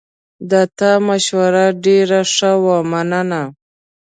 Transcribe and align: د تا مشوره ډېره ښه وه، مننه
د 0.51 0.53
تا 0.77 0.91
مشوره 1.07 1.65
ډېره 1.85 2.19
ښه 2.33 2.51
وه، 2.63 2.77
مننه 2.91 3.41